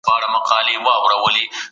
[0.07, 0.93] کوم لګيا يمه
[1.33, 1.43] زه